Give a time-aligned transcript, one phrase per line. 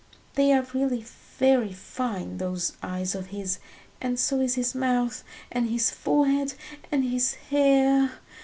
[0.33, 1.05] They are really
[1.37, 3.59] very fine, those eyes of his,
[4.01, 6.55] and so is his mouth, and his forehead
[6.91, 8.11] and his hair.